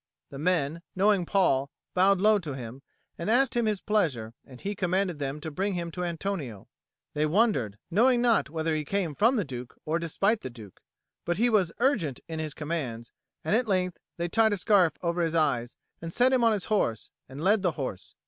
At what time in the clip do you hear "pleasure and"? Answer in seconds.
3.81-4.59